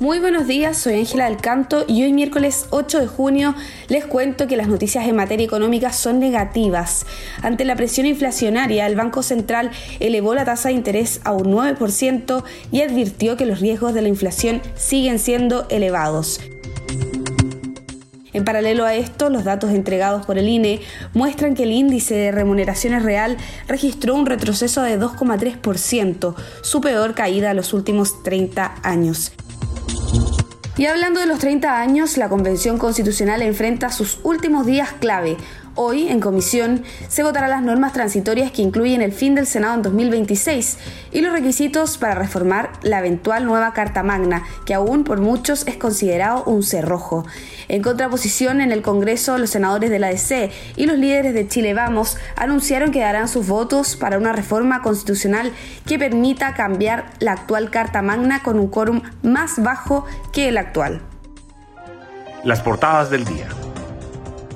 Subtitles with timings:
[0.00, 3.56] Muy buenos días, soy Ángela del Canto y hoy miércoles 8 de junio
[3.88, 7.04] les cuento que las noticias en materia económica son negativas.
[7.42, 12.44] Ante la presión inflacionaria, el Banco Central elevó la tasa de interés a un 9%
[12.70, 16.40] y advirtió que los riesgos de la inflación siguen siendo elevados.
[18.32, 20.80] En paralelo a esto, los datos entregados por el INE
[21.12, 23.36] muestran que el índice de remuneraciones real
[23.66, 29.32] registró un retroceso de 2,3%, su peor caída en los últimos 30 años.
[30.78, 35.36] Y hablando de los 30 años, la Convención Constitucional enfrenta sus últimos días clave.
[35.80, 39.82] Hoy, en comisión, se votarán las normas transitorias que incluyen el fin del Senado en
[39.82, 40.76] 2026
[41.12, 45.76] y los requisitos para reformar la eventual nueva Carta Magna, que aún por muchos es
[45.76, 47.24] considerado un cerrojo.
[47.68, 51.74] En contraposición, en el Congreso, los senadores de la DC y los líderes de Chile
[51.74, 55.52] Vamos anunciaron que darán sus votos para una reforma constitucional
[55.86, 61.02] que permita cambiar la actual Carta Magna con un quórum más bajo que el actual.
[62.42, 63.46] Las portadas del día.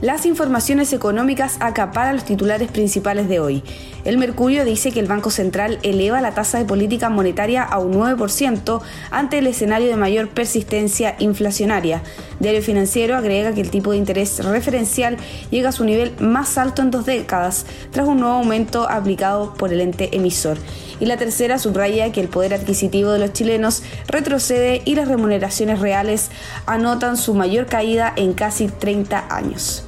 [0.00, 3.62] Las informaciones económicas acaparan los titulares principales de hoy.
[4.06, 7.92] El Mercurio dice que el Banco Central eleva la tasa de política monetaria a un
[7.92, 12.02] 9% ante el escenario de mayor persistencia inflacionaria.
[12.38, 15.18] Diario Financiero agrega que el tipo de interés referencial
[15.50, 19.70] llega a su nivel más alto en dos décadas, tras un nuevo aumento aplicado por
[19.70, 20.56] el ente emisor.
[20.98, 25.78] Y la tercera subraya que el poder adquisitivo de los chilenos retrocede y las remuneraciones
[25.78, 26.30] reales
[26.64, 29.84] anotan su mayor caída en casi 30 años.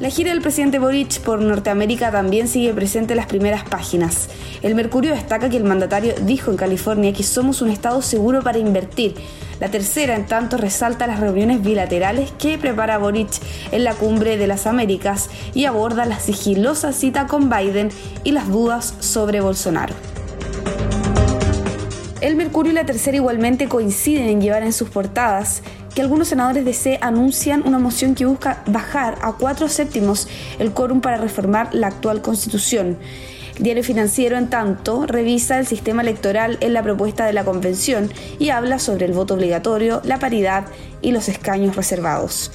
[0.00, 4.28] La gira del presidente Boric por Norteamérica también sigue presente en las primeras páginas.
[4.62, 8.58] El Mercurio destaca que el mandatario dijo en California que somos un estado seguro para
[8.58, 9.16] invertir.
[9.58, 13.30] La tercera, en tanto, resalta las reuniones bilaterales que prepara Boric
[13.72, 17.90] en la cumbre de las Américas y aborda la sigilosa cita con Biden
[18.22, 19.94] y las dudas sobre Bolsonaro.
[22.20, 25.62] El Mercurio y la Tercera igualmente coinciden en llevar en sus portadas
[25.98, 30.28] que algunos senadores de C anuncian una moción que busca bajar a cuatro séptimos
[30.60, 32.96] el quórum para reformar la actual constitución.
[33.58, 38.50] Diario financiero, en tanto, revisa el sistema electoral en la propuesta de la convención y
[38.50, 40.66] habla sobre el voto obligatorio, la paridad
[41.02, 42.52] y los escaños reservados.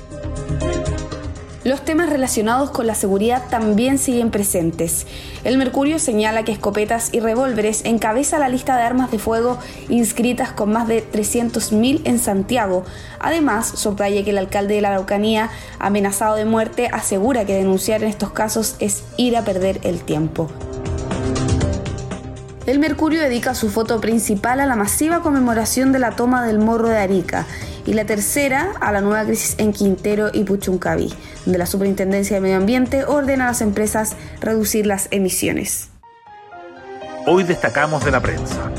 [1.64, 5.08] Los temas relacionados con la seguridad también siguen presentes.
[5.46, 9.58] El Mercurio señala que escopetas y revólveres encabeza la lista de armas de fuego
[9.88, 12.84] inscritas con más de 300.000 en Santiago.
[13.20, 18.10] Además, subraya que el alcalde de la Araucanía, amenazado de muerte, asegura que denunciar en
[18.10, 20.50] estos casos es ir a perder el tiempo.
[22.66, 26.88] El Mercurio dedica su foto principal a la masiva conmemoración de la toma del Morro
[26.88, 27.46] de Arica
[27.86, 31.14] y la tercera a la nueva crisis en Quintero y Puchuncaví,
[31.44, 35.90] donde la Superintendencia de Medio Ambiente ordena a las empresas reducir las emisiones.
[37.28, 38.72] Hoy destacamos de la prensa.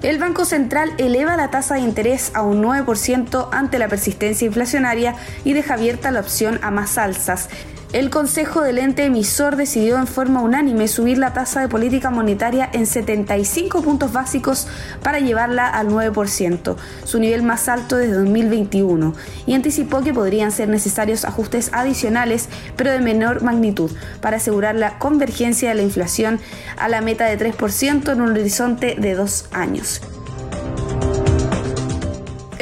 [0.00, 5.16] El Banco Central eleva la tasa de interés a un 9% ante la persistencia inflacionaria
[5.44, 7.48] y deja abierta la opción a más alzas
[7.94, 12.68] el Consejo del ente emisor decidió en forma unánime subir la tasa de política monetaria
[12.72, 14.66] en 75 puntos básicos
[15.00, 16.74] para llevarla al 9%,
[17.04, 19.14] su nivel más alto desde 2021,
[19.46, 24.98] y anticipó que podrían ser necesarios ajustes adicionales, pero de menor magnitud, para asegurar la
[24.98, 26.40] convergencia de la inflación
[26.76, 30.00] a la meta de 3% en un horizonte de dos años.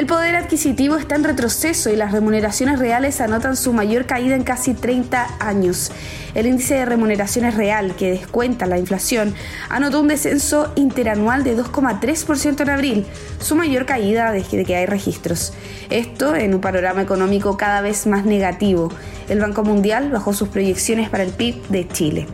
[0.02, 4.42] El poder adquisitivo está en retroceso y las remuneraciones reales anotan su mayor caída en
[4.42, 5.92] casi 30 años.
[6.34, 9.32] El índice de remuneraciones real, que descuenta la inflación,
[9.68, 13.06] anotó un descenso interanual de 2,3% en abril,
[13.38, 15.52] su mayor caída desde que hay registros.
[15.88, 18.92] Esto en un panorama económico cada vez más negativo.
[19.28, 22.26] El Banco Mundial bajó sus proyecciones para el PIB de Chile.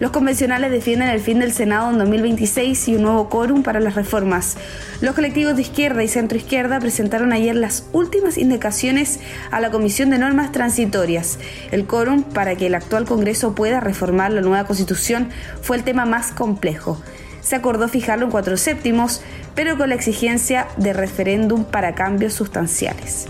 [0.00, 3.96] Los convencionales defienden el fin del Senado en 2026 y un nuevo quórum para las
[3.96, 4.56] reformas.
[5.00, 9.18] Los colectivos de izquierda y centroizquierda presentaron ayer las últimas indicaciones
[9.50, 11.40] a la Comisión de Normas Transitorias.
[11.72, 15.30] El quórum para que el actual Congreso pueda reformar la nueva Constitución
[15.62, 17.02] fue el tema más complejo.
[17.40, 19.22] Se acordó fijarlo en cuatro séptimos,
[19.56, 23.26] pero con la exigencia de referéndum para cambios sustanciales.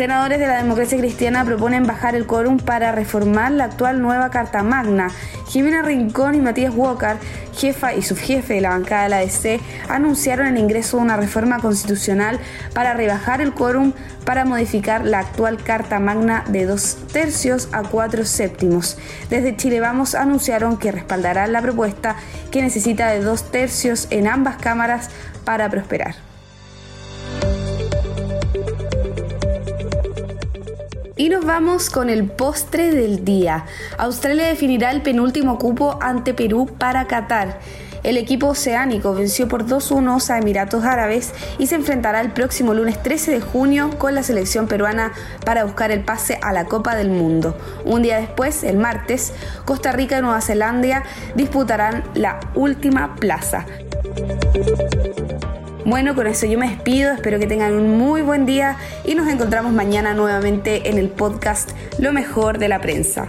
[0.00, 4.62] Senadores de la democracia cristiana proponen bajar el quórum para reformar la actual nueva Carta
[4.62, 5.10] Magna.
[5.46, 7.18] Jimena Rincón y Matías Walker,
[7.54, 9.60] jefa y subjefe de la bancada de la DC,
[9.90, 12.40] anunciaron el ingreso de una reforma constitucional
[12.72, 13.92] para rebajar el quórum
[14.24, 18.96] para modificar la actual Carta Magna de dos tercios a cuatro séptimos.
[19.28, 22.16] Desde Chile Vamos anunciaron que respaldarán la propuesta
[22.50, 25.10] que necesita de dos tercios en ambas cámaras
[25.44, 26.29] para prosperar.
[31.20, 33.66] Y nos vamos con el postre del día.
[33.98, 37.60] Australia definirá el penúltimo cupo ante Perú para Qatar.
[38.02, 43.02] El equipo oceánico venció por 2-1 a Emiratos Árabes y se enfrentará el próximo lunes
[43.02, 45.12] 13 de junio con la selección peruana
[45.44, 47.54] para buscar el pase a la Copa del Mundo.
[47.84, 49.34] Un día después, el martes,
[49.66, 51.02] Costa Rica y Nueva Zelanda
[51.34, 53.66] disputarán la última plaza.
[55.84, 59.28] Bueno, con eso yo me despido, espero que tengan un muy buen día y nos
[59.28, 63.28] encontramos mañana nuevamente en el podcast Lo mejor de la prensa.